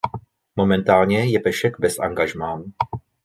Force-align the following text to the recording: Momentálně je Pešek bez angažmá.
Momentálně 0.55 1.25
je 1.31 1.39
Pešek 1.39 1.79
bez 1.79 1.99
angažmá. 1.99 2.63